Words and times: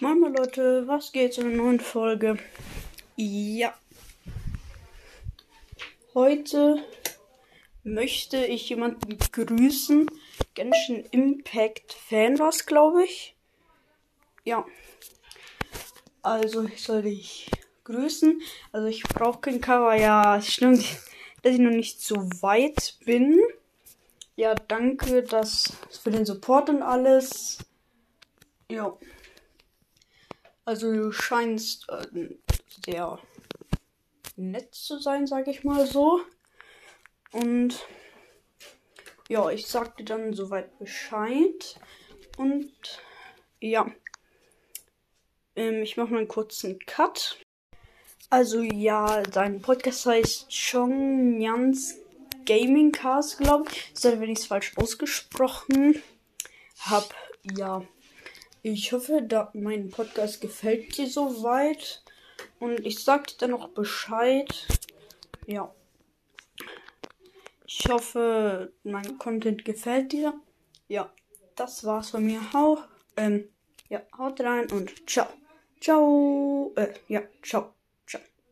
Moin 0.00 0.18
mal 0.18 0.34
Leute, 0.36 0.88
was 0.88 1.12
geht 1.12 1.34
zu 1.34 1.42
einer 1.42 1.50
neuen 1.50 1.78
Folge? 1.78 2.36
Ja. 3.14 3.72
Heute 6.14 6.84
möchte 7.84 8.44
ich 8.44 8.68
jemanden 8.68 9.16
grüßen. 9.16 10.10
Genshin 10.54 11.04
Impact 11.12 11.92
Fan 11.92 12.40
war 12.40 12.48
es, 12.48 12.66
glaube 12.66 13.04
ich. 13.04 13.36
Ja. 14.42 14.66
Also 16.22 16.64
ich 16.64 16.82
soll 16.82 17.02
dich 17.02 17.48
grüßen. 17.84 18.42
Also 18.72 18.88
ich 18.88 19.04
brauche 19.04 19.42
kein 19.42 19.60
Cover. 19.60 19.94
Ja, 19.94 20.38
es 20.38 20.52
stimmt, 20.52 20.84
dass 21.42 21.52
ich 21.52 21.60
noch 21.60 21.70
nicht 21.70 22.00
so 22.00 22.16
weit 22.42 22.96
bin. 23.04 23.38
Ja, 24.34 24.56
danke 24.56 25.22
dass 25.22 25.72
für 26.02 26.10
den 26.10 26.26
Support 26.26 26.68
und 26.68 26.82
alles. 26.82 27.58
Ja. 28.68 28.98
Also 30.64 30.92
du 30.92 31.12
scheinst 31.12 31.88
äh, 31.90 32.28
sehr 32.84 33.18
nett 34.36 34.74
zu 34.74 34.98
sein, 34.98 35.26
sag 35.26 35.46
ich 35.48 35.64
mal 35.64 35.86
so. 35.86 36.20
Und 37.32 37.86
ja, 39.28 39.50
ich 39.50 39.66
sag 39.66 39.96
dir 39.96 40.04
dann 40.04 40.32
soweit 40.34 40.78
Bescheid. 40.78 41.78
Und 42.36 42.72
ja, 43.60 43.90
ähm, 45.56 45.82
ich 45.82 45.96
mache 45.96 46.12
mal 46.12 46.18
einen 46.18 46.28
kurzen 46.28 46.78
Cut. 46.80 47.38
Also 48.30 48.62
ja, 48.62 49.22
dein 49.22 49.60
Podcast 49.60 50.06
heißt 50.06 50.48
Chong 50.50 51.38
Nyans 51.38 51.96
Gaming 52.46 52.92
Cast, 52.92 53.38
glaube 53.38 53.70
ich. 53.70 53.90
Selbst 53.94 54.20
wenn 54.20 54.30
ich 54.30 54.38
es 54.40 54.46
falsch 54.46 54.72
ausgesprochen 54.76 56.02
habe. 56.80 57.08
Ja, 57.56 57.82
ich 58.72 58.92
hoffe, 58.92 59.20
da 59.22 59.50
mein 59.52 59.90
Podcast 59.90 60.40
gefällt 60.40 60.96
dir 60.96 61.06
soweit. 61.06 62.02
Und 62.58 62.84
ich 62.86 63.04
sag 63.04 63.26
dir 63.26 63.36
dann 63.38 63.50
noch 63.50 63.68
Bescheid. 63.68 64.66
Ja. 65.46 65.74
Ich 67.66 67.84
hoffe, 67.90 68.72
mein 68.82 69.18
Content 69.18 69.64
gefällt 69.64 70.12
dir. 70.12 70.32
Ja, 70.88 71.12
das 71.56 71.84
war's 71.84 72.10
von 72.10 72.24
mir. 72.24 72.40
Hau, 72.54 72.78
ähm, 73.18 73.50
ja, 73.90 74.00
haut 74.16 74.40
rein 74.40 74.70
und 74.72 75.08
ciao. 75.08 75.26
Ciao. 75.80 76.72
Äh, 76.76 76.94
ja, 77.08 77.20
ciao. 77.42 77.74